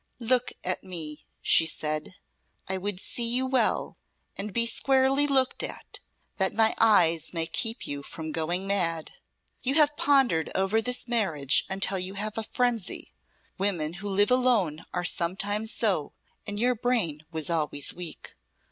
[0.17, 2.15] "Look at me," she said.
[2.67, 3.97] "I would see you well,
[4.35, 5.99] and be squarely looked at,
[6.37, 9.11] that my eyes may keep you from going mad.
[9.61, 13.13] You have pondered over this marriage until you have a frenzy.
[13.59, 16.13] Women who live alone are sometimes so,
[16.47, 18.33] and your brain was always weak.